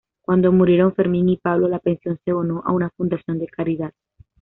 Cuando 0.23 0.51
murieron 0.51 0.95
Fermín 0.95 1.29
y 1.29 1.37
Pablo, 1.37 1.67
la 1.67 1.77
pensión 1.77 2.17
se 2.25 2.31
donó 2.31 2.63
a 2.65 2.71
una 2.71 2.89
fundación 2.97 3.37
de 3.37 3.45
caridad. 3.45 3.93